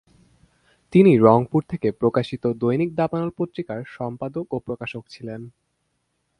[0.93, 5.41] তিনি রংপুর থেকে প্রকাশিত দৈনিক দাবানল পত্রিকার সম্পাদক ও প্রকাশক ছিলেন।